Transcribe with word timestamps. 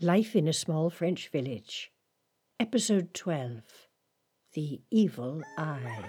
Life 0.00 0.36
in 0.36 0.46
a 0.46 0.52
Small 0.52 0.90
French 0.90 1.26
Village, 1.26 1.90
Episode 2.60 3.12
12 3.14 3.88
The 4.54 4.80
Evil 4.92 5.42
Eye. 5.56 6.08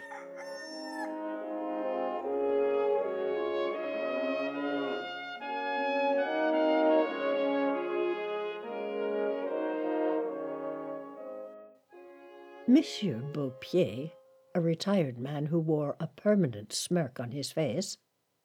Monsieur 12.68 13.16
Beaupier, 13.34 14.12
a 14.54 14.62
retired 14.62 15.18
man 15.18 15.48
who 15.48 15.60
wore 15.60 15.96
a 16.00 16.06
permanent 16.06 16.74
smirk 16.74 17.20
on 17.20 17.32
his 17.32 17.52
face, 17.52 17.98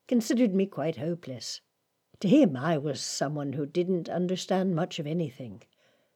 considered 0.08 0.54
me 0.54 0.64
quite 0.64 0.96
hopeless. 0.96 1.60
To 2.20 2.28
him, 2.28 2.56
I 2.56 2.78
was 2.78 3.00
someone 3.00 3.54
who 3.54 3.66
didn't 3.66 4.08
understand 4.08 4.76
much 4.76 4.98
of 4.98 5.06
anything. 5.06 5.62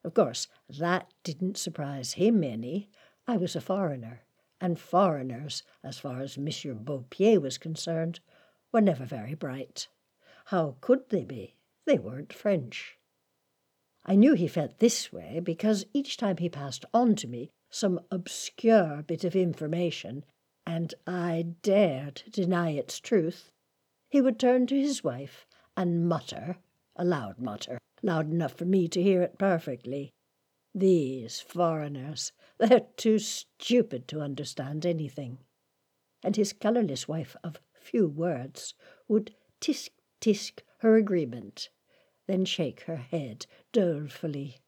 Of 0.05 0.15
course, 0.15 0.47
that 0.69 1.13
didn't 1.25 1.59
surprise 1.59 2.13
him 2.13 2.45
any. 2.45 2.89
I 3.27 3.37
was 3.37 3.57
a 3.57 3.61
foreigner, 3.61 4.23
and 4.61 4.79
foreigners, 4.79 5.65
as 5.83 5.99
far 5.99 6.21
as 6.21 6.39
Monsieur 6.39 6.75
Beaupier 6.75 7.41
was 7.41 7.59
concerned, 7.59 8.21
were 8.71 8.81
never 8.81 9.05
very 9.05 9.35
bright. 9.35 9.89
How 10.47 10.77
could 10.81 11.09
they 11.09 11.25
be? 11.25 11.57
They 11.85 11.99
weren't 11.99 12.33
French. 12.33 12.97
I 14.05 14.15
knew 14.15 14.35
he 14.35 14.47
felt 14.47 14.79
this 14.79 15.13
way 15.13 15.41
because 15.41 15.85
each 15.93 16.17
time 16.17 16.37
he 16.37 16.49
passed 16.49 16.85
on 16.95 17.17
to 17.17 17.27
me 17.27 17.51
some 17.71 18.01
obscure 18.11 19.03
bit 19.03 19.25
of 19.25 19.35
information, 19.35 20.25
and 20.65 20.95
I 21.07 21.55
dared 21.63 22.23
deny 22.31 22.71
its 22.71 23.01
truth, 23.01 23.51
he 24.09 24.21
would 24.21 24.39
turn 24.39 24.67
to 24.69 24.81
his 24.81 25.03
wife 25.03 25.45
and 25.79 26.09
mutter, 26.09 26.57
a 26.97 27.05
loud 27.05 27.39
mutter, 27.39 27.79
loud 28.03 28.29
enough 28.29 28.55
for 28.55 28.65
me 28.65 28.89
to 28.89 29.01
hear 29.01 29.23
it 29.23 29.39
perfectly. 29.39 30.11
These 30.75 31.39
foreigners, 31.39 32.33
they're 32.59 32.89
too 32.97 33.21
stupid 33.21 34.09
to 34.09 34.21
understand 34.21 34.85
anything. 34.85 35.39
And 36.25 36.35
his 36.35 36.53
colourless 36.53 37.07
wife 37.07 37.37
of 37.45 37.61
few 37.75 38.09
words 38.09 38.75
would 39.07 39.37
tisk 39.61 39.91
tisk 40.21 40.63
her 40.79 40.97
agreement, 40.97 41.69
then 42.27 42.45
shake 42.45 42.81
her 42.83 42.97
head 42.97 43.47
dolefully. 43.71 44.59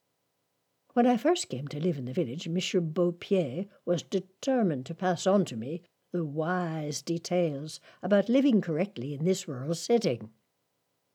When 0.92 1.08
I 1.08 1.17
first 1.17 1.48
came 1.48 1.67
to 1.69 1.80
live 1.80 1.98
in 1.98 2.05
the 2.05 2.12
village, 2.12 2.47
Monsieur 2.47 2.80
Beaupier 2.80 3.67
was 3.84 4.05
determined 4.05 4.86
to 4.86 4.95
pass 4.95 5.27
on 5.27 5.45
to 5.47 5.56
me 5.56 5.83
the 6.12 6.24
wise 6.24 7.02
details 7.02 7.80
about 8.00 8.28
living 8.28 8.61
correctly 8.61 9.12
in 9.12 9.24
this 9.24 9.48
rural 9.48 9.74
setting. 9.74 10.30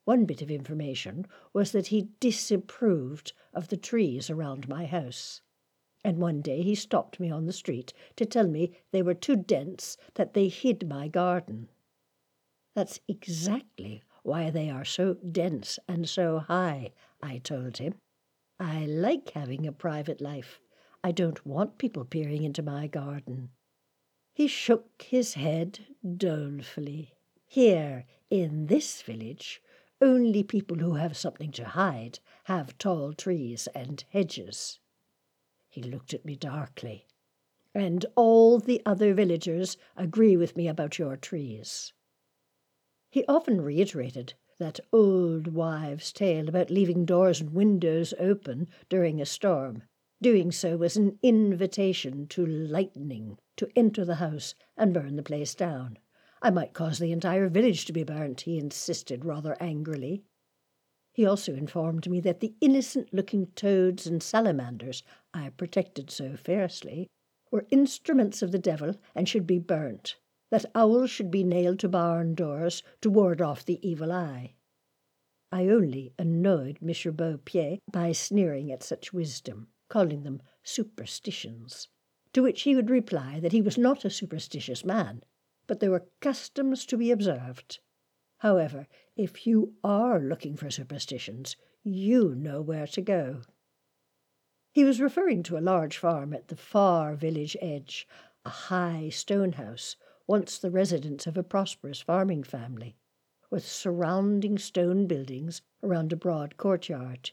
One 0.06 0.26
bit 0.26 0.42
of 0.42 0.50
information 0.50 1.26
was 1.52 1.72
that 1.72 1.88
he 1.88 2.10
disapproved 2.20 3.34
of 3.54 3.68
the 3.68 3.78
trees 3.78 4.30
around 4.30 4.70
my 4.70 4.86
house. 4.86 5.42
And 6.04 6.20
one 6.20 6.42
day 6.42 6.62
he 6.62 6.76
stopped 6.76 7.20
me 7.20 7.32
on 7.32 7.48
the 7.48 7.54
street 7.54 7.92
to 8.16 8.26
tell 8.26 8.48
me 8.48 8.78
they 8.92 9.02
were 9.02 9.16
too 9.16 9.36
dense, 9.36 9.98
that 10.14 10.36
they 10.36 10.48
hid 10.48 10.88
my 10.88 11.08
garden. 11.08 11.70
That's 12.76 13.00
exactly 13.08 14.04
why 14.22 14.52
they 14.52 14.70
are 14.70 14.86
so 14.86 15.16
dense 15.16 15.80
and 15.88 16.08
so 16.08 16.40
high, 16.40 16.92
I 17.22 17.40
told 17.40 17.78
him. 17.78 17.96
I 18.60 18.86
like 18.86 19.32
having 19.32 19.66
a 19.66 19.72
private 19.72 20.22
life. 20.22 20.60
I 21.04 21.12
don't 21.12 21.46
want 21.46 21.78
people 21.78 22.06
peering 22.06 22.44
into 22.44 22.62
my 22.62 22.88
garden. 22.88 23.50
He 24.34 24.48
shook 24.48 25.04
his 25.08 25.34
head 25.34 25.80
dolefully. 26.18 27.14
Here, 27.48 28.06
in 28.30 28.68
this 28.68 29.02
village, 29.02 29.62
only 30.06 30.44
people 30.44 30.78
who 30.78 30.94
have 30.94 31.18
something 31.18 31.52
to 31.52 31.66
hide 31.66 32.20
have 32.44 32.78
tall 32.78 33.12
trees 33.12 33.68
and 33.74 34.06
hedges. 34.12 34.80
He 35.68 35.82
looked 35.82 36.14
at 36.14 36.24
me 36.24 36.36
darkly. 36.36 37.08
And 37.74 38.06
all 38.16 38.60
the 38.60 38.84
other 38.86 39.16
villagers 39.16 39.78
agree 39.98 40.38
with 40.38 40.56
me 40.56 40.68
about 40.68 41.00
your 41.00 41.18
trees. 41.18 41.92
He 43.10 43.26
often 43.28 43.62
reiterated 43.62 44.36
that 44.60 44.80
old 44.94 45.48
wives' 45.48 46.14
tale 46.14 46.48
about 46.48 46.70
leaving 46.70 47.06
doors 47.06 47.42
and 47.42 47.52
windows 47.52 48.14
open 48.20 48.68
during 48.88 49.20
a 49.20 49.26
storm. 49.26 49.82
Doing 50.22 50.52
so 50.52 50.78
was 50.78 50.96
an 50.96 51.18
invitation 51.24 52.28
to 52.28 52.46
lightning 52.46 53.40
to 53.58 53.68
enter 53.76 54.06
the 54.06 54.16
house 54.16 54.54
and 54.78 54.94
burn 54.94 55.16
the 55.16 55.24
place 55.24 55.56
down. 55.56 55.98
I 56.46 56.52
might 56.52 56.74
cause 56.74 57.00
the 57.00 57.12
entire 57.12 57.50
village 57.50 57.86
to 57.86 57.92
be 57.92 58.04
burnt, 58.04 58.42
he 58.42 58.60
insisted 58.60 59.26
rather 59.26 59.58
angrily. 59.60 60.22
He 61.12 61.26
also 61.26 61.56
informed 61.56 62.08
me 62.08 62.20
that 62.20 62.40
the 62.40 62.54
innocent 62.62 63.12
looking 63.12 63.48
toads 63.56 64.06
and 64.06 64.22
salamanders 64.22 65.02
I 65.34 65.50
protected 65.50 66.12
so 66.12 66.38
fiercely 66.38 67.08
were 67.50 67.66
instruments 67.72 68.44
of 68.44 68.52
the 68.52 68.60
devil 68.60 68.94
and 69.16 69.28
should 69.28 69.48
be 69.48 69.58
burnt, 69.58 70.18
that 70.52 70.68
owls 70.76 71.10
should 71.10 71.32
be 71.32 71.44
nailed 71.44 71.80
to 71.80 71.90
barn 71.90 72.36
doors 72.36 72.84
to 73.02 73.10
ward 73.10 73.42
off 73.42 73.66
the 73.66 73.80
evil 73.82 74.12
eye. 74.12 74.54
I 75.52 75.68
only 75.68 76.14
annoyed 76.20 76.78
Monsieur 76.80 77.12
Beaupier 77.12 77.80
by 77.92 78.12
sneering 78.12 78.72
at 78.72 78.84
such 78.84 79.12
wisdom, 79.12 79.70
calling 79.90 80.22
them 80.22 80.44
superstitions, 80.62 81.88
to 82.34 82.44
which 82.44 82.62
he 82.62 82.76
would 82.76 82.92
reply 82.92 83.40
that 83.40 83.52
he 83.52 83.64
was 83.64 83.80
not 83.80 84.06
a 84.06 84.12
superstitious 84.12 84.86
man, 84.86 85.24
but 85.68 85.80
there 85.80 85.92
were 85.92 86.08
customs 86.20 86.86
to 86.86 86.98
be 86.98 87.12
observed. 87.12 87.80
However, 88.40 88.88
if 89.16 89.48
you 89.48 89.74
are 89.84 90.20
looking 90.20 90.56
for 90.56 90.70
superstitions, 90.70 91.56
you 91.84 92.36
know 92.36 92.62
where 92.62 92.88
to 92.88 93.02
go. 93.02 93.42
He 94.72 94.84
was 94.84 95.00
referring 95.00 95.44
to 95.44 95.58
a 95.58 95.60
large 95.60 95.98
farm 95.98 96.34
at 96.34 96.50
the 96.50 96.56
far 96.56 97.16
village 97.16 97.56
edge, 97.62 98.08
a 98.44 98.50
high 98.50 99.10
stone 99.10 99.54
house, 99.54 99.96
once 100.28 100.58
the 100.58 100.72
residence 100.72 101.28
of 101.28 101.38
a 101.38 101.44
prosperous 101.44 102.02
farming 102.02 102.44
family, 102.44 102.98
with 103.50 103.66
surrounding 103.66 104.58
stone 104.58 105.08
buildings 105.08 105.62
around 105.82 106.12
a 106.12 106.18
broad 106.18 106.58
courtyard. 106.58 107.32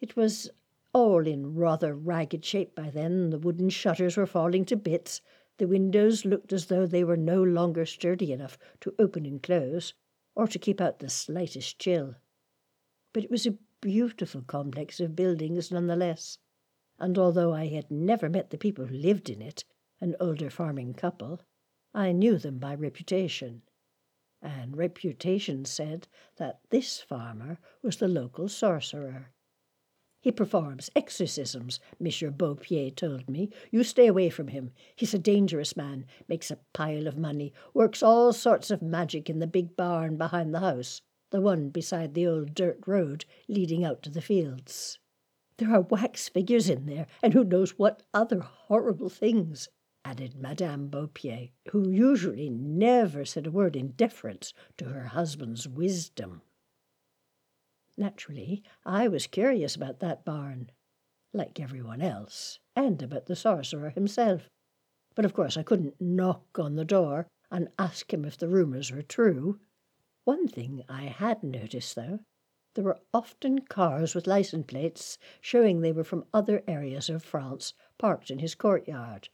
It 0.00 0.16
was 0.16 0.50
all 0.92 1.26
in 1.26 1.54
rather 1.54 1.94
ragged 1.94 2.44
shape 2.44 2.74
by 2.74 2.90
then, 2.90 3.30
the 3.30 3.38
wooden 3.38 3.68
shutters 3.68 4.16
were 4.16 4.26
falling 4.26 4.64
to 4.64 4.76
bits, 4.76 5.20
the 5.60 5.68
windows 5.68 6.24
looked 6.24 6.54
as 6.54 6.66
though 6.68 6.86
they 6.86 7.04
were 7.04 7.18
no 7.18 7.42
longer 7.42 7.84
sturdy 7.84 8.32
enough 8.32 8.56
to 8.80 8.94
open 8.98 9.26
and 9.26 9.42
close, 9.42 9.92
or 10.34 10.46
to 10.48 10.58
keep 10.58 10.80
out 10.80 11.00
the 11.00 11.10
slightest 11.10 11.78
chill. 11.78 12.14
But 13.12 13.24
it 13.24 13.30
was 13.30 13.46
a 13.46 13.58
beautiful 13.82 14.40
complex 14.40 15.00
of 15.00 15.14
buildings 15.14 15.70
none 15.70 15.86
the 15.86 15.96
less, 15.96 16.38
and 16.98 17.18
although 17.18 17.52
I 17.52 17.66
had 17.66 17.90
never 17.90 18.30
met 18.30 18.48
the 18.48 18.56
people 18.56 18.86
who 18.86 18.96
lived 18.96 19.28
in 19.28 19.42
it, 19.42 19.66
an 20.00 20.16
older 20.18 20.48
farming 20.48 20.94
couple, 20.94 21.42
I 21.92 22.12
knew 22.12 22.38
them 22.38 22.58
by 22.58 22.74
reputation. 22.74 23.60
And 24.40 24.78
reputation 24.78 25.66
said 25.66 26.08
that 26.36 26.60
this 26.70 27.02
farmer 27.02 27.58
was 27.82 27.98
the 27.98 28.08
local 28.08 28.48
sorcerer. 28.48 29.34
He 30.22 30.30
performs 30.30 30.90
exorcisms, 30.94 31.80
Monsieur 31.98 32.30
Beaupier 32.30 32.90
told 32.90 33.30
me. 33.30 33.48
You 33.70 33.82
stay 33.82 34.06
away 34.06 34.28
from 34.28 34.48
him. 34.48 34.70
He's 34.94 35.14
a 35.14 35.18
dangerous 35.18 35.78
man, 35.78 36.04
makes 36.28 36.50
a 36.50 36.58
pile 36.74 37.06
of 37.06 37.16
money, 37.16 37.54
works 37.72 38.02
all 38.02 38.34
sorts 38.34 38.70
of 38.70 38.82
magic 38.82 39.30
in 39.30 39.38
the 39.38 39.46
big 39.46 39.76
barn 39.76 40.18
behind 40.18 40.54
the 40.54 40.60
house, 40.60 41.00
the 41.30 41.40
one 41.40 41.70
beside 41.70 42.12
the 42.12 42.26
old 42.26 42.54
dirt 42.54 42.80
road 42.86 43.24
leading 43.48 43.82
out 43.82 44.02
to 44.02 44.10
the 44.10 44.20
fields. 44.20 44.98
There 45.56 45.72
are 45.72 45.80
wax 45.80 46.28
figures 46.28 46.68
in 46.68 46.84
there, 46.84 47.06
and 47.22 47.32
who 47.32 47.42
knows 47.42 47.78
what 47.78 48.02
other 48.12 48.40
horrible 48.40 49.08
things, 49.08 49.70
added 50.04 50.34
Madame 50.36 50.88
Beaupier, 50.88 51.48
who 51.70 51.88
usually 51.88 52.50
never 52.50 53.24
said 53.24 53.46
a 53.46 53.50
word 53.50 53.74
in 53.74 53.92
deference 53.92 54.52
to 54.76 54.86
her 54.86 55.04
husband's 55.04 55.66
wisdom. 55.66 56.42
Naturally, 57.96 58.62
I 58.84 59.08
was 59.08 59.26
curious 59.26 59.76
about 59.76 60.00
that 60.00 60.24
barn, 60.24 60.70
like 61.32 61.60
everyone 61.60 62.00
else, 62.00 62.58
and 62.76 63.02
about 63.02 63.26
the 63.26 63.36
sorcerer 63.36 63.90
himself. 63.90 64.48
But 65.14 65.24
of 65.24 65.34
course 65.34 65.56
I 65.56 65.62
couldn't 65.62 66.00
knock 66.00 66.58
on 66.58 66.76
the 66.76 66.84
door 66.84 67.26
and 67.50 67.68
ask 67.78 68.12
him 68.12 68.24
if 68.24 68.38
the 68.38 68.48
rumours 68.48 68.90
were 68.90 69.02
true. 69.02 69.60
One 70.24 70.46
thing 70.46 70.84
I 70.88 71.04
had 71.04 71.42
noticed, 71.42 71.94
though, 71.94 72.20
there 72.74 72.84
were 72.84 73.00
often 73.12 73.62
cars 73.62 74.14
with 74.14 74.28
license 74.28 74.66
plates 74.66 75.18
showing 75.40 75.80
they 75.80 75.92
were 75.92 76.04
from 76.04 76.26
other 76.32 76.62
areas 76.68 77.10
of 77.10 77.24
France 77.24 77.74
parked 77.98 78.30
in 78.30 78.38
his 78.38 78.54
courtyard. 78.54 79.28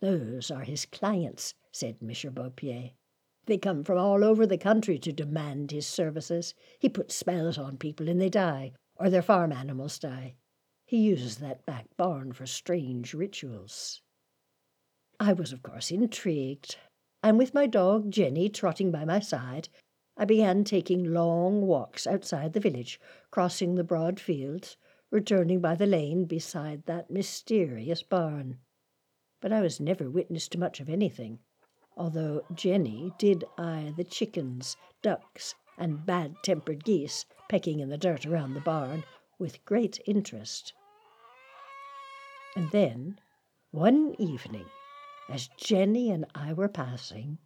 Those 0.00 0.50
are 0.50 0.64
his 0.64 0.84
clients, 0.84 1.54
said 1.70 2.02
Monsieur 2.02 2.30
Beaupier. 2.30 2.90
They 3.46 3.58
come 3.58 3.82
from 3.82 3.98
all 3.98 4.22
over 4.22 4.46
the 4.46 4.58
country 4.58 4.98
to 5.00 5.12
demand 5.12 5.72
his 5.72 5.86
services. 5.86 6.54
He 6.78 6.88
puts 6.88 7.14
spells 7.14 7.58
on 7.58 7.76
people 7.76 8.08
and 8.08 8.20
they 8.20 8.28
die, 8.28 8.72
or 8.96 9.10
their 9.10 9.22
farm 9.22 9.52
animals 9.52 9.98
die. 9.98 10.36
He 10.84 10.98
uses 10.98 11.38
that 11.38 11.66
back 11.66 11.86
barn 11.96 12.32
for 12.32 12.46
strange 12.46 13.14
rituals. 13.14 14.02
I 15.18 15.32
was, 15.32 15.52
of 15.52 15.62
course, 15.62 15.90
intrigued, 15.90 16.76
and 17.22 17.38
with 17.38 17.54
my 17.54 17.66
dog 17.66 18.10
Jenny 18.10 18.48
trotting 18.48 18.90
by 18.90 19.04
my 19.04 19.20
side, 19.20 19.68
I 20.16 20.24
began 20.24 20.62
taking 20.62 21.12
long 21.12 21.62
walks 21.62 22.06
outside 22.06 22.52
the 22.52 22.60
village, 22.60 23.00
crossing 23.30 23.74
the 23.74 23.84
broad 23.84 24.20
fields, 24.20 24.76
returning 25.10 25.60
by 25.60 25.74
the 25.74 25.86
lane 25.86 26.26
beside 26.26 26.84
that 26.86 27.10
mysterious 27.10 28.02
barn. 28.02 28.58
But 29.40 29.52
I 29.52 29.62
was 29.62 29.80
never 29.80 30.10
witness 30.10 30.48
to 30.48 30.58
much 30.58 30.80
of 30.80 30.88
anything, 30.88 31.40
although 31.96 32.44
Jenny 32.54 33.12
did 33.18 33.44
eye 33.58 33.92
the 33.96 34.04
chickens, 34.04 34.76
ducks, 35.02 35.54
and 35.76 36.04
bad 36.06 36.36
tempered 36.42 36.84
geese 36.84 37.24
pecking 37.48 37.80
in 37.80 37.88
the 37.88 37.98
dirt 37.98 38.26
around 38.26 38.54
the 38.54 38.60
barn 38.60 39.04
with 39.38 39.64
great 39.64 40.00
interest. 40.06 40.72
And 42.54 42.70
then, 42.70 43.18
one 43.70 44.14
evening, 44.18 44.66
as 45.28 45.48
Jenny 45.56 46.10
and 46.10 46.26
I 46.34 46.52
were 46.52 46.68
passing, 46.68 47.38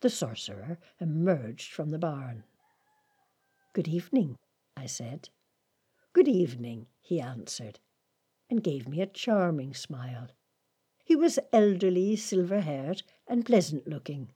the 0.00 0.10
sorcerer 0.10 0.78
emerged 1.00 1.72
from 1.72 1.90
the 1.90 1.98
barn. 1.98 2.44
Good 3.72 3.88
evening, 3.88 4.36
I 4.76 4.86
said. 4.86 5.28
Good 6.12 6.28
evening, 6.28 6.86
he 7.00 7.20
answered, 7.20 7.78
and 8.48 8.62
gave 8.62 8.88
me 8.88 9.00
a 9.00 9.06
charming 9.06 9.74
smile. 9.74 10.28
He 11.10 11.16
was 11.16 11.40
elderly, 11.52 12.14
silver 12.14 12.60
haired, 12.60 13.02
and 13.26 13.44
pleasant 13.44 13.88
looking. 13.88 14.30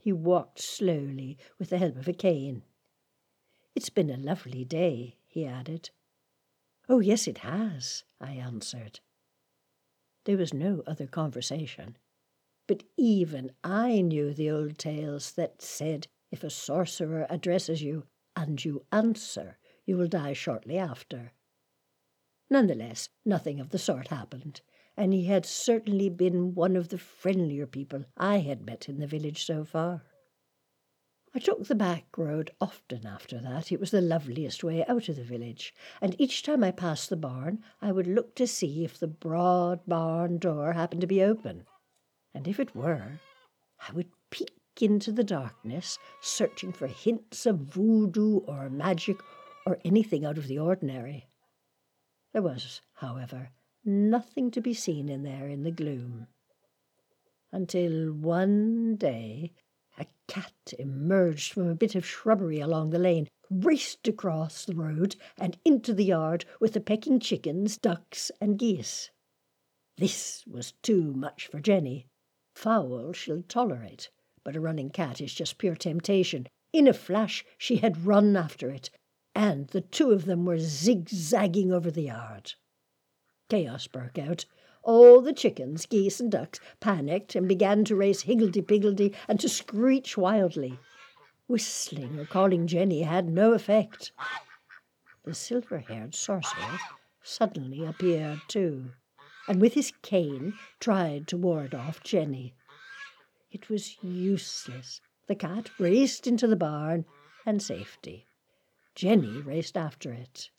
He 0.00 0.12
walked 0.12 0.60
slowly 0.60 1.36
with 1.58 1.70
the 1.70 1.78
help 1.78 1.96
of 1.96 2.06
a 2.06 2.12
cane. 2.12 2.62
It's 3.74 3.90
been 3.90 4.08
a 4.08 4.16
lovely 4.16 4.64
day, 4.64 5.16
he 5.26 5.44
added. 5.44 5.90
Oh, 6.88 7.00
yes, 7.00 7.26
it 7.26 7.38
has, 7.38 8.04
I 8.20 8.34
answered. 8.34 9.00
There 10.26 10.36
was 10.36 10.54
no 10.54 10.84
other 10.86 11.08
conversation. 11.08 11.96
But 12.68 12.84
even 12.96 13.50
I 13.64 14.00
knew 14.00 14.32
the 14.32 14.48
old 14.48 14.78
tales 14.78 15.32
that 15.32 15.60
said 15.60 16.06
if 16.30 16.44
a 16.44 16.50
sorcerer 16.50 17.26
addresses 17.28 17.82
you 17.82 18.06
and 18.36 18.64
you 18.64 18.86
answer, 18.92 19.58
you 19.84 19.96
will 19.96 20.06
die 20.06 20.34
shortly 20.34 20.78
after. 20.78 21.32
None 22.48 22.68
the 22.68 22.76
less, 22.76 23.08
nothing 23.24 23.58
of 23.58 23.70
the 23.70 23.78
sort 23.80 24.06
happened, 24.06 24.60
and 24.96 25.12
he 25.12 25.24
had 25.24 25.44
certainly 25.44 26.08
been 26.08 26.54
one 26.54 26.74
of 26.74 26.88
the 26.88 26.98
friendlier 26.98 27.66
people 27.66 28.04
I 28.16 28.38
had 28.38 28.64
met 28.64 28.88
in 28.88 28.98
the 28.98 29.06
village 29.06 29.44
so 29.44 29.64
far. 29.64 30.02
I 31.34 31.38
took 31.38 31.66
the 31.66 31.74
back 31.74 32.16
road 32.16 32.50
often 32.62 33.06
after 33.06 33.38
that. 33.40 33.70
It 33.70 33.78
was 33.78 33.90
the 33.90 34.00
loveliest 34.00 34.64
way 34.64 34.86
out 34.86 35.10
of 35.10 35.16
the 35.16 35.22
village, 35.22 35.74
and 36.00 36.18
each 36.18 36.42
time 36.42 36.64
I 36.64 36.70
passed 36.70 37.10
the 37.10 37.16
barn 37.16 37.62
I 37.82 37.92
would 37.92 38.06
look 38.06 38.34
to 38.36 38.46
see 38.46 38.84
if 38.84 38.98
the 38.98 39.06
broad 39.06 39.80
barn 39.86 40.38
door 40.38 40.72
happened 40.72 41.02
to 41.02 41.06
be 41.06 41.22
open. 41.22 41.66
And 42.32 42.48
if 42.48 42.58
it 42.58 42.74
were, 42.74 43.20
I 43.86 43.92
would 43.92 44.10
peek 44.30 44.50
into 44.80 45.12
the 45.12 45.24
darkness, 45.24 45.98
searching 46.22 46.72
for 46.72 46.86
hints 46.86 47.44
of 47.44 47.58
voodoo 47.58 48.38
or 48.38 48.70
magic 48.70 49.18
or 49.66 49.78
anything 49.84 50.24
out 50.24 50.38
of 50.38 50.46
the 50.46 50.58
ordinary. 50.58 51.28
There 52.32 52.40
was, 52.40 52.80
however, 52.94 53.50
nothing 53.86 54.50
to 54.50 54.60
be 54.60 54.74
seen 54.74 55.08
in 55.08 55.22
there 55.22 55.48
in 55.48 55.62
the 55.62 55.70
gloom. 55.70 56.26
Until 57.52 58.12
one 58.12 58.96
day 58.96 59.52
a 59.98 60.06
cat 60.26 60.74
emerged 60.78 61.52
from 61.52 61.68
a 61.68 61.74
bit 61.74 61.94
of 61.94 62.04
shrubbery 62.04 62.60
along 62.60 62.90
the 62.90 62.98
lane, 62.98 63.28
raced 63.48 64.08
across 64.08 64.64
the 64.64 64.74
road 64.74 65.16
and 65.38 65.56
into 65.64 65.94
the 65.94 66.04
yard 66.04 66.44
with 66.60 66.72
the 66.72 66.80
pecking 66.80 67.20
chickens, 67.20 67.78
ducks, 67.78 68.30
and 68.40 68.58
geese. 68.58 69.10
This 69.96 70.44
was 70.46 70.72
too 70.82 71.14
much 71.14 71.46
for 71.46 71.60
Jenny. 71.60 72.08
Fowl 72.54 73.12
she'll 73.12 73.42
tolerate, 73.42 74.10
but 74.44 74.56
a 74.56 74.60
running 74.60 74.90
cat 74.90 75.20
is 75.20 75.32
just 75.32 75.58
pure 75.58 75.76
temptation. 75.76 76.48
In 76.72 76.88
a 76.88 76.92
flash 76.92 77.44
she 77.56 77.76
had 77.76 78.04
run 78.04 78.36
after 78.36 78.68
it, 78.68 78.90
and 79.34 79.68
the 79.68 79.80
two 79.80 80.10
of 80.10 80.24
them 80.24 80.44
were 80.44 80.58
zigzagging 80.58 81.72
over 81.72 81.90
the 81.90 82.02
yard. 82.02 82.54
Chaos 83.48 83.86
broke 83.86 84.18
out. 84.18 84.44
All 84.82 85.20
the 85.20 85.32
chickens, 85.32 85.86
geese, 85.86 86.20
and 86.20 86.30
ducks 86.30 86.60
panicked 86.80 87.34
and 87.34 87.48
began 87.48 87.84
to 87.84 87.96
race 87.96 88.22
higgledy-piggledy 88.22 89.14
and 89.28 89.38
to 89.40 89.48
screech 89.48 90.16
wildly. 90.16 90.78
Whistling 91.48 92.18
or 92.18 92.24
calling 92.24 92.66
Jenny 92.66 93.02
had 93.02 93.28
no 93.28 93.52
effect. 93.52 94.12
The 95.24 95.34
silver-haired 95.34 96.14
sorcerer 96.14 96.78
suddenly 97.22 97.84
appeared 97.84 98.40
too, 98.48 98.92
and 99.48 99.60
with 99.60 99.74
his 99.74 99.92
cane 100.02 100.54
tried 100.80 101.26
to 101.28 101.36
ward 101.36 101.74
off 101.74 102.02
Jenny. 102.02 102.54
It 103.50 103.68
was 103.68 103.96
useless. 104.02 105.00
The 105.26 105.34
cat 105.34 105.70
raced 105.78 106.26
into 106.26 106.46
the 106.46 106.56
barn 106.56 107.04
and 107.44 107.60
safety. 107.62 108.26
Jenny 108.94 109.40
raced 109.40 109.76
after 109.76 110.12
it. 110.12 110.50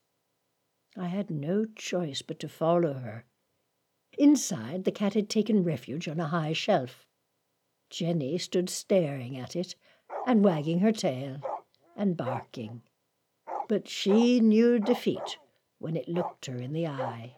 I 1.00 1.08
had 1.08 1.30
no 1.30 1.66
choice 1.76 2.24
but 2.24 2.40
to 2.40 2.50
follow 2.50 2.94
her. 2.94 3.26
Inside, 4.18 4.84
the 4.84 4.92
cat 4.92 5.14
had 5.14 5.30
taken 5.30 5.64
refuge 5.64 6.08
on 6.08 6.20
a 6.20 6.28
high 6.28 6.54
shelf. 6.54 7.06
Jenny 7.92 8.40
stood 8.40 8.68
staring 8.70 9.38
at 9.38 9.56
it 9.56 9.76
and 10.26 10.44
wagging 10.44 10.80
her 10.80 10.92
tail 10.92 11.40
and 11.96 12.18
barking. 12.18 12.82
But 13.68 13.88
she 13.88 14.40
knew 14.40 14.80
defeat 14.80 15.38
when 15.78 15.96
it 15.96 16.08
looked 16.08 16.48
her 16.48 16.58
in 16.58 16.74
the 16.74 16.88
eye. 16.88 17.36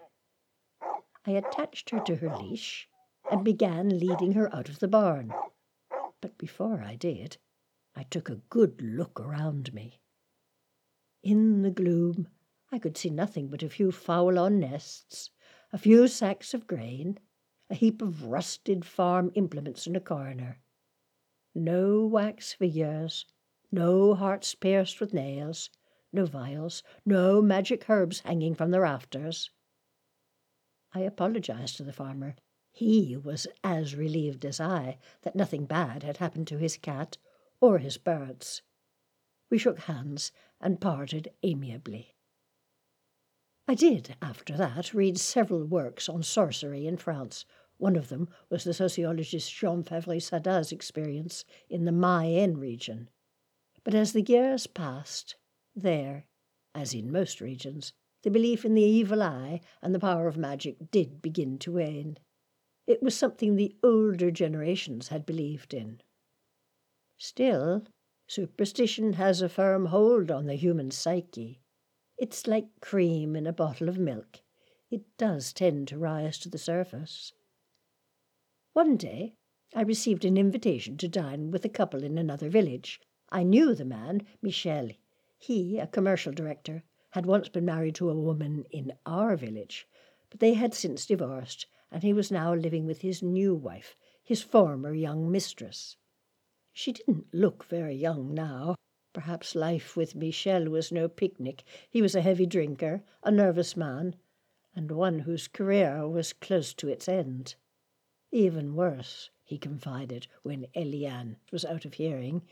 I 1.26 1.32
attached 1.32 1.90
her 1.90 2.00
to 2.00 2.16
her 2.16 2.38
leash 2.38 2.88
and 3.30 3.44
began 3.44 4.00
leading 4.00 4.34
her 4.34 4.54
out 4.56 4.70
of 4.70 4.80
the 4.80 4.88
barn. 4.88 5.34
But 6.22 6.38
before 6.38 6.82
I 6.82 6.96
did, 6.96 7.38
I 7.96 8.04
took 8.04 8.30
a 8.30 8.42
good 8.50 8.82
look 8.82 9.20
around 9.20 9.74
me. 9.74 10.00
In 11.24 11.62
the 11.62 11.72
gloom, 11.72 12.28
I 12.72 12.78
could 12.78 12.98
see 12.98 13.10
nothing 13.10 13.48
but 13.48 13.64
a 13.64 13.70
few 13.70 13.92
fowl 13.92 14.38
on 14.38 14.60
nests, 14.60 15.32
a 15.74 15.78
few 15.78 16.08
sacks 16.08 16.54
of 16.54 16.68
grain, 16.68 17.18
a 17.68 17.74
heap 17.74 18.02
of 18.02 18.26
rusted 18.26 18.86
farm 18.86 19.32
implements 19.34 19.88
in 19.88 19.96
a 19.96 20.00
corner. 20.00 20.60
No 21.56 22.06
wax 22.06 22.54
figures, 22.54 23.26
no 23.72 24.14
hearts 24.14 24.54
pierced 24.54 25.00
with 25.00 25.16
nails, 25.16 25.72
no 26.14 26.26
vials, 26.26 26.84
no 27.06 27.42
magic 27.42 27.90
herbs 27.90 28.20
hanging 28.20 28.54
from 28.54 28.70
the 28.70 28.82
rafters. 28.82 29.50
I 30.94 31.02
apologized 31.02 31.78
to 31.78 31.84
the 31.84 31.94
farmer. 31.94 32.36
He 32.72 33.18
was 33.18 33.48
as 33.64 33.96
relieved 33.96 34.46
as 34.46 34.60
I 34.60 35.00
that 35.24 35.36
nothing 35.36 35.66
bad 35.66 36.04
had 36.04 36.18
happened 36.18 36.48
to 36.50 36.60
his 36.60 36.78
cat 36.78 37.18
or 37.60 37.80
his 37.80 37.98
birds. 37.98 38.62
We 39.50 39.58
shook 39.58 39.80
hands 39.80 40.32
and 40.62 40.80
parted 40.80 41.34
amiably. 41.42 42.16
I 43.70 43.76
did, 43.76 44.16
after 44.20 44.58
that, 44.58 44.96
read 44.96 45.20
several 45.20 45.64
works 45.64 46.10
on 46.10 46.24
sorcery 46.24 46.88
in 46.88 46.98
France. 46.98 47.46
One 47.78 47.96
of 47.96 48.10
them 48.10 48.28
was 48.50 48.64
the 48.64 48.74
sociologist 48.74 49.54
Jean 49.54 49.84
Favret-Saada's 49.84 50.72
experience 50.72 51.46
in 51.70 51.86
the 51.86 51.92
Mayenne 51.92 52.58
region. 52.58 53.12
But 53.84 53.94
as 53.94 54.12
the 54.12 54.24
years 54.24 54.66
passed, 54.66 55.36
there, 55.76 56.26
as 56.74 56.96
in 56.96 57.12
most 57.12 57.42
regions, 57.42 57.94
the 58.24 58.32
belief 58.32 58.66
in 58.66 58.74
the 58.74 58.82
evil 58.82 59.22
eye 59.22 59.62
and 59.84 59.94
the 59.94 60.00
power 60.00 60.28
of 60.28 60.36
magic 60.36 60.90
did 60.90 61.22
begin 61.22 61.60
to 61.60 61.74
wane. 61.74 62.18
It 62.88 63.04
was 63.04 63.16
something 63.16 63.56
the 63.56 63.76
older 63.84 64.32
generations 64.32 65.10
had 65.10 65.28
believed 65.28 65.76
in. 65.76 66.02
Still, 67.20 67.84
Superstition 68.26 69.14
has 69.14 69.44
a 69.44 69.48
firm 69.48 69.86
hold 69.86 70.32
on 70.32 70.48
the 70.48 70.56
human 70.56 70.90
psyche. 70.90 71.62
It's 72.20 72.48
like 72.48 72.82
cream 72.82 73.38
in 73.38 73.48
a 73.48 73.54
bottle 73.54 73.88
of 73.88 73.98
milk. 73.98 74.42
It 74.92 75.04
does 75.18 75.54
tend 75.54 75.88
to 75.88 75.98
rise 75.98 76.38
to 76.40 76.50
the 76.50 76.58
surface. 76.58 77.32
One 78.74 78.98
day 78.98 79.36
I 79.74 79.84
received 79.84 80.26
an 80.26 80.36
invitation 80.36 80.98
to 80.98 81.08
dine 81.08 81.50
with 81.50 81.64
a 81.64 81.70
couple 81.70 82.04
in 82.04 82.18
another 82.18 82.50
village. 82.50 83.00
I 83.30 83.44
knew 83.44 83.74
the 83.74 83.86
man, 83.86 84.28
Michel. 84.42 84.90
He, 85.38 85.80
a 85.80 85.88
commercial 85.88 86.34
director, 86.34 86.84
had 87.12 87.26
once 87.26 87.48
been 87.48 87.64
married 87.64 87.96
to 87.96 88.10
a 88.10 88.20
woman 88.20 88.66
in 88.70 88.92
our 89.06 89.38
village, 89.38 89.88
but 90.30 90.42
they 90.42 90.56
had 90.56 90.74
since 90.74 91.06
divorced, 91.06 91.68
and 91.90 92.04
he 92.04 92.12
was 92.12 92.34
now 92.34 92.54
living 92.54 92.86
with 92.86 93.00
his 93.00 93.24
new 93.24 93.56
wife, 93.56 93.96
his 94.26 94.44
former 94.44 94.94
young 94.94 95.32
mistress. 95.32 95.96
She 96.74 96.92
didn't 96.92 97.34
look 97.34 97.64
very 97.64 97.96
young 97.96 98.34
now. 98.34 98.76
Perhaps 99.12 99.56
life 99.56 99.98
with 99.98 100.16
Michel 100.16 100.70
was 100.70 100.92
no 100.92 101.08
picnic. 101.08 101.64
He 101.90 102.02
was 102.02 102.16
a 102.16 102.22
heavy 102.22 102.46
drinker, 102.46 103.04
a 103.24 103.32
nervous 103.32 103.76
man, 103.76 104.16
and 104.76 104.92
one 104.92 105.20
whose 105.20 105.48
career 105.48 106.08
was 106.08 106.34
close 106.34 106.74
to 106.76 106.88
its 106.88 107.10
end. 107.10 107.56
Even 108.32 108.76
worse, 108.76 109.32
he 109.44 109.58
confided 109.58 110.28
when 110.44 110.68
Eliane 110.76 111.38
was 111.52 111.66
out 111.66 111.86
of 111.86 111.96
hearing. 111.96 112.44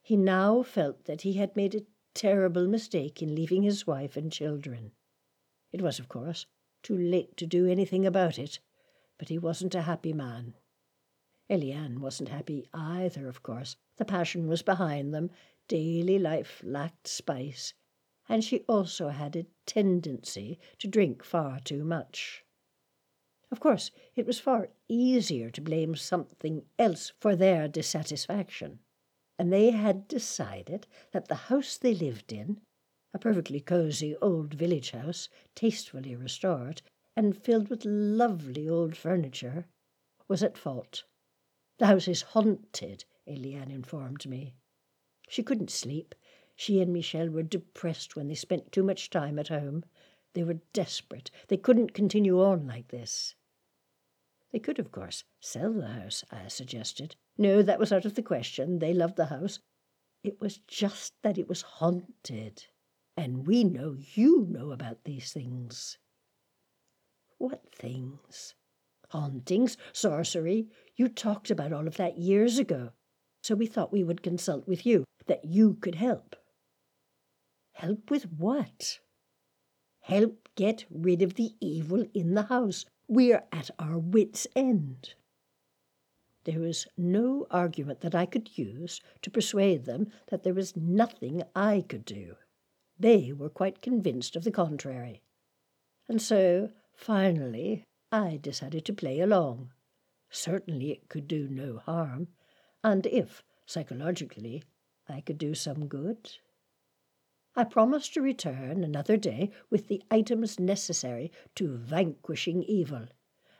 He 0.00 0.16
now 0.16 0.62
felt 0.62 1.06
that 1.06 1.22
he 1.22 1.32
had 1.32 1.56
made 1.56 1.74
a 1.74 1.86
terrible 2.14 2.68
mistake 2.68 3.20
in 3.20 3.34
leaving 3.34 3.64
his 3.64 3.86
wife 3.86 4.16
and 4.16 4.30
children. 4.30 4.92
It 5.72 5.82
was, 5.82 5.98
of 5.98 6.08
course, 6.08 6.46
too 6.82 6.96
late 6.96 7.36
to 7.38 7.46
do 7.46 7.66
anything 7.66 8.06
about 8.06 8.38
it, 8.38 8.60
but 9.18 9.28
he 9.28 9.38
wasn't 9.38 9.74
a 9.74 9.82
happy 9.82 10.12
man. 10.12 10.54
Eliane 11.50 11.98
wasn't 11.98 12.28
happy 12.28 12.68
either, 12.72 13.28
of 13.28 13.42
course. 13.42 13.76
The 13.96 14.04
passion 14.04 14.46
was 14.46 14.62
behind 14.62 15.12
them. 15.12 15.30
Daily 15.68 16.18
life 16.18 16.62
lacked 16.64 17.08
spice, 17.08 17.74
and 18.28 18.44
she 18.44 18.60
also 18.68 19.08
had 19.08 19.36
a 19.36 19.46
tendency 19.66 20.58
to 20.78 20.88
drink 20.88 21.24
far 21.24 21.60
too 21.60 21.84
much. 21.84 22.44
Of 23.50 23.60
course, 23.60 23.90
it 24.14 24.26
was 24.26 24.40
far 24.40 24.70
easier 24.88 25.50
to 25.50 25.60
blame 25.60 25.94
something 25.94 26.66
else 26.78 27.12
for 27.20 27.36
their 27.36 27.68
dissatisfaction, 27.68 28.80
and 29.38 29.52
they 29.52 29.70
had 29.70 30.08
decided 30.08 30.86
that 31.12 31.28
the 31.28 31.34
house 31.34 31.78
they 31.78 31.94
lived 31.94 32.32
in, 32.32 32.60
a 33.14 33.18
perfectly 33.18 33.60
cosy 33.60 34.16
old 34.16 34.54
village 34.54 34.90
house, 34.90 35.28
tastefully 35.54 36.16
restored, 36.16 36.82
and 37.16 37.36
filled 37.36 37.68
with 37.68 37.84
lovely 37.84 38.68
old 38.68 38.96
furniture, 38.96 39.66
was 40.28 40.42
at 40.42 40.58
fault. 40.58 41.04
The 41.78 41.86
house 41.86 42.08
is 42.08 42.22
haunted, 42.22 43.04
Eliane 43.26 43.70
informed 43.70 44.26
me. 44.26 44.54
She 45.28 45.42
couldn't 45.42 45.70
sleep. 45.70 46.14
She 46.54 46.80
and 46.80 46.92
Michel 46.92 47.28
were 47.28 47.42
depressed 47.42 48.16
when 48.16 48.28
they 48.28 48.34
spent 48.34 48.72
too 48.72 48.82
much 48.82 49.10
time 49.10 49.38
at 49.38 49.48
home. 49.48 49.84
They 50.32 50.44
were 50.44 50.60
desperate. 50.72 51.30
They 51.48 51.56
couldn't 51.56 51.94
continue 51.94 52.40
on 52.42 52.66
like 52.66 52.88
this. 52.88 53.34
They 54.52 54.58
could, 54.58 54.78
of 54.78 54.92
course, 54.92 55.24
sell 55.40 55.72
the 55.72 55.88
house, 55.88 56.24
I 56.30 56.48
suggested. 56.48 57.16
No, 57.36 57.60
that 57.62 57.78
was 57.78 57.92
out 57.92 58.04
of 58.04 58.14
the 58.14 58.22
question. 58.22 58.78
They 58.78 58.94
loved 58.94 59.16
the 59.16 59.26
house. 59.26 59.58
It 60.22 60.40
was 60.40 60.58
just 60.66 61.14
that 61.22 61.38
it 61.38 61.48
was 61.48 61.62
haunted. 61.62 62.66
And 63.16 63.46
we 63.46 63.64
know 63.64 63.96
you 64.14 64.46
know 64.48 64.70
about 64.70 65.04
these 65.04 65.32
things. 65.32 65.98
What 67.38 67.62
things? 67.74 68.54
Hauntings, 69.10 69.76
sorcery. 69.92 70.68
You 70.96 71.08
talked 71.08 71.50
about 71.50 71.72
all 71.72 71.86
of 71.86 71.96
that 71.96 72.18
years 72.18 72.58
ago. 72.58 72.92
So 73.42 73.54
we 73.54 73.66
thought 73.66 73.92
we 73.92 74.02
would 74.02 74.22
consult 74.22 74.66
with 74.66 74.84
you, 74.84 75.04
that 75.26 75.44
you 75.44 75.74
could 75.74 75.96
help. 75.96 76.36
Help 77.72 78.10
with 78.10 78.32
what? 78.32 79.00
Help 80.00 80.48
get 80.54 80.84
rid 80.90 81.20
of 81.20 81.34
the 81.34 81.54
evil 81.60 82.06
in 82.14 82.34
the 82.34 82.44
house. 82.44 82.84
We're 83.08 83.44
at 83.52 83.70
our 83.78 83.98
wits' 83.98 84.46
end. 84.56 85.14
There 86.44 86.60
was 86.60 86.86
no 86.96 87.46
argument 87.50 88.02
that 88.02 88.14
I 88.14 88.24
could 88.24 88.56
use 88.56 89.00
to 89.22 89.30
persuade 89.30 89.84
them 89.84 90.12
that 90.28 90.44
there 90.44 90.54
was 90.54 90.76
nothing 90.76 91.42
I 91.54 91.84
could 91.88 92.04
do. 92.04 92.36
They 92.98 93.32
were 93.32 93.50
quite 93.50 93.82
convinced 93.82 94.36
of 94.36 94.44
the 94.44 94.52
contrary. 94.52 95.22
And 96.08 96.22
so, 96.22 96.70
finally, 96.94 97.84
I 98.12 98.38
decided 98.40 98.84
to 98.84 98.92
play 98.92 99.20
along. 99.20 99.72
Certainly 100.30 100.92
it 100.92 101.08
could 101.08 101.26
do 101.26 101.48
no 101.48 101.78
harm, 101.78 102.28
and 102.84 103.06
if, 103.06 103.42
psychologically, 103.66 104.62
I 105.08 105.20
could 105.20 105.38
do 105.38 105.54
some 105.54 105.86
good, 105.86 106.30
I 107.58 107.64
promised 107.64 108.12
to 108.12 108.20
return 108.20 108.84
another 108.84 109.16
day 109.16 109.50
with 109.70 109.88
the 109.88 110.02
items 110.10 110.60
necessary 110.60 111.32
to 111.54 111.78
vanquishing 111.78 112.62
evil, 112.62 113.08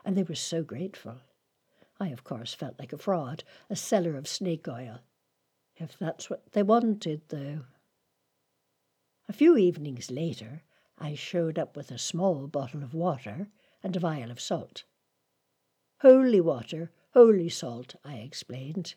and 0.04 0.14
they 0.14 0.22
were 0.22 0.34
so 0.34 0.62
grateful. 0.62 1.22
I, 1.98 2.08
of 2.08 2.22
course, 2.22 2.52
felt 2.52 2.78
like 2.78 2.92
a 2.92 2.98
fraud, 2.98 3.42
a 3.70 3.76
seller 3.76 4.14
of 4.16 4.28
snake 4.28 4.68
oil. 4.68 5.00
If 5.76 5.98
that's 5.98 6.28
what 6.28 6.52
they 6.52 6.62
wanted, 6.62 7.22
though. 7.28 7.64
A 9.30 9.32
few 9.32 9.56
evenings 9.56 10.10
later, 10.10 10.62
I 10.98 11.14
showed 11.14 11.58
up 11.58 11.74
with 11.74 11.90
a 11.90 11.96
small 11.96 12.48
bottle 12.48 12.82
of 12.82 12.92
water 12.92 13.48
and 13.82 13.96
a 13.96 14.00
vial 14.00 14.30
of 14.30 14.40
salt. 14.40 14.84
Holy 16.02 16.42
water, 16.42 16.90
holy 17.14 17.48
salt, 17.48 17.94
I 18.04 18.16
explained. 18.16 18.94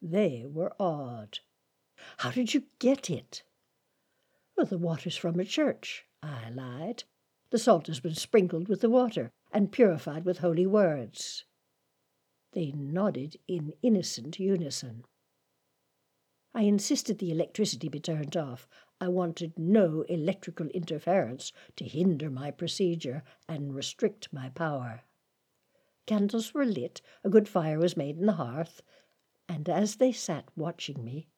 They 0.00 0.46
were 0.46 0.72
awed. 0.78 1.40
How 2.18 2.30
did 2.30 2.54
you 2.54 2.64
get 2.78 3.10
it? 3.10 3.42
Well, 4.56 4.66
the 4.66 4.78
water's 4.78 5.16
from 5.16 5.38
a 5.38 5.44
church, 5.44 6.06
I 6.22 6.50
lied. 6.50 7.04
The 7.50 7.58
salt 7.58 7.86
has 7.86 8.00
been 8.00 8.14
sprinkled 8.14 8.68
with 8.68 8.80
the 8.80 8.90
water 8.90 9.30
and 9.52 9.72
purified 9.72 10.24
with 10.24 10.38
holy 10.38 10.66
words. 10.66 11.44
They 12.52 12.72
nodded 12.72 13.36
in 13.46 13.74
innocent 13.82 14.38
unison. 14.38 15.04
I 16.54 16.62
insisted 16.62 17.18
the 17.18 17.30
electricity 17.30 17.88
be 17.88 18.00
turned 18.00 18.36
off. 18.36 18.66
I 18.98 19.08
wanted 19.08 19.58
no 19.58 20.02
electrical 20.08 20.68
interference 20.68 21.52
to 21.76 21.84
hinder 21.84 22.30
my 22.30 22.50
procedure 22.50 23.24
and 23.46 23.74
restrict 23.74 24.32
my 24.32 24.48
power. 24.48 25.02
Candles 26.06 26.54
were 26.54 26.64
lit, 26.64 27.02
a 27.22 27.28
good 27.28 27.48
fire 27.48 27.78
was 27.78 27.96
made 27.96 28.16
in 28.16 28.26
the 28.26 28.32
hearth, 28.32 28.80
and 29.48 29.68
as 29.68 29.96
they 29.96 30.12
sat 30.12 30.48
watching 30.56 31.04
me, 31.04 31.28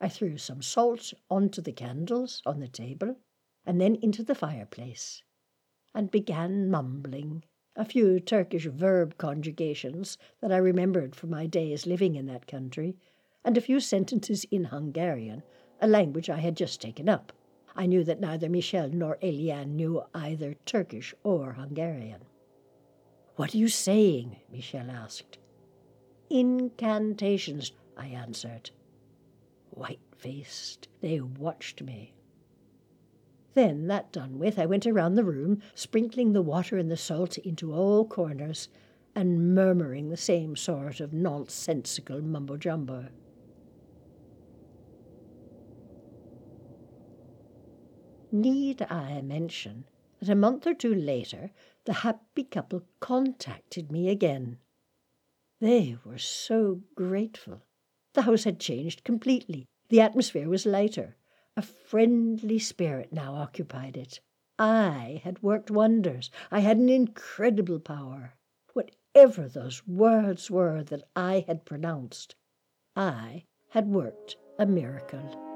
I 0.00 0.08
threw 0.08 0.38
some 0.38 0.62
salt 0.62 1.12
onto 1.28 1.60
the 1.60 1.72
candles 1.72 2.40
on 2.46 2.58
the 2.58 2.68
table 2.68 3.16
and 3.66 3.80
then 3.80 3.96
into 3.96 4.22
the 4.22 4.34
fireplace, 4.34 5.22
and 5.94 6.10
began 6.10 6.70
mumbling 6.70 7.44
a 7.76 7.84
few 7.84 8.18
Turkish 8.18 8.66
verb 8.66 9.18
conjugations 9.18 10.16
that 10.40 10.52
I 10.52 10.56
remembered 10.56 11.14
from 11.14 11.30
my 11.30 11.46
days 11.46 11.86
living 11.86 12.14
in 12.14 12.26
that 12.26 12.46
country, 12.46 12.96
and 13.44 13.56
a 13.56 13.60
few 13.60 13.78
sentences 13.78 14.44
in 14.50 14.64
Hungarian, 14.64 15.42
a 15.80 15.86
language 15.86 16.30
I 16.30 16.38
had 16.38 16.56
just 16.56 16.80
taken 16.80 17.08
up. 17.08 17.32
I 17.76 17.86
knew 17.86 18.02
that 18.04 18.20
neither 18.20 18.48
Michel 18.48 18.88
nor 18.88 19.18
Eliane 19.22 19.76
knew 19.76 20.02
either 20.14 20.54
Turkish 20.64 21.14
or 21.22 21.52
Hungarian. 21.52 22.22
What 23.36 23.54
are 23.54 23.58
you 23.58 23.68
saying? 23.68 24.36
Michel 24.50 24.90
asked. 24.90 25.38
Incantations, 26.28 27.72
I 27.96 28.06
answered. 28.08 28.70
White 29.70 30.00
faced, 30.16 30.88
they 31.00 31.20
watched 31.20 31.82
me. 31.82 32.14
Then, 33.54 33.88
that 33.88 34.12
done 34.12 34.38
with, 34.38 34.58
I 34.58 34.66
went 34.66 34.86
around 34.86 35.14
the 35.14 35.24
room, 35.24 35.60
sprinkling 35.74 36.32
the 36.32 36.42
water 36.42 36.76
and 36.76 36.90
the 36.90 36.96
salt 36.96 37.38
into 37.38 37.74
all 37.74 38.04
corners, 38.04 38.68
and 39.14 39.54
murmuring 39.54 40.08
the 40.08 40.16
same 40.16 40.54
sort 40.54 41.00
of 41.00 41.12
nonsensical 41.12 42.22
mumbo 42.22 42.56
jumbo. 42.56 43.08
Need 48.32 48.82
I 48.82 49.20
mention 49.22 49.86
that 50.20 50.28
a 50.28 50.36
month 50.36 50.66
or 50.66 50.74
two 50.74 50.94
later 50.94 51.50
the 51.84 51.92
happy 51.92 52.44
couple 52.44 52.84
contacted 53.00 53.90
me 53.90 54.08
again? 54.08 54.58
They 55.60 55.96
were 56.04 56.18
so 56.18 56.82
grateful. 56.94 57.62
The 58.14 58.22
house 58.22 58.44
had 58.44 58.58
changed 58.58 59.04
completely. 59.04 59.66
The 59.88 60.00
atmosphere 60.00 60.48
was 60.48 60.66
lighter. 60.66 61.16
A 61.56 61.62
friendly 61.62 62.58
spirit 62.58 63.12
now 63.12 63.34
occupied 63.34 63.96
it. 63.96 64.20
I 64.58 65.20
had 65.24 65.42
worked 65.42 65.70
wonders. 65.70 66.30
I 66.50 66.60
had 66.60 66.76
an 66.76 66.88
incredible 66.88 67.80
power. 67.80 68.34
Whatever 68.72 69.48
those 69.48 69.86
words 69.86 70.50
were 70.50 70.82
that 70.84 71.04
I 71.16 71.44
had 71.46 71.64
pronounced, 71.64 72.34
I 72.94 73.44
had 73.70 73.88
worked 73.88 74.36
a 74.58 74.66
miracle. 74.66 75.49